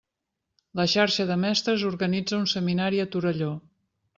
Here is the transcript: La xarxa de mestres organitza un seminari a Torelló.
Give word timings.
La 0.79 0.85
xarxa 0.93 1.27
de 1.33 1.37
mestres 1.43 1.85
organitza 1.91 2.41
un 2.41 2.51
seminari 2.55 3.03
a 3.05 3.09
Torelló. 3.17 3.53